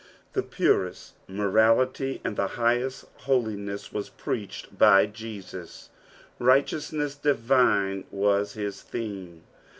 The 0.33 0.41
pureat 0.41 1.11
morality 1.27 2.21
and 2.23 2.35
the 2.35 2.47
highest 2.57 3.05
holiness 3.17 3.93
were 3.93 4.01
preached 4.17 4.75
by 4.75 5.05
Jesus. 5.05 5.91
Highteousneas 6.39 7.21
divine 7.21 8.05
was 8.09 8.53
his 8.53 8.81
theme. 8.81 9.43